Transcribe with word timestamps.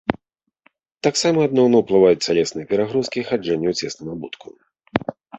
Таксама 1.07 1.39
адмоўна 1.49 1.75
ўплываюць 1.81 2.25
цялесныя 2.31 2.69
перагрузкі 2.71 3.17
і 3.23 3.25
хаджэнне 3.29 3.67
ў 3.73 3.91
цесным 3.91 4.09
абутку. 4.15 4.47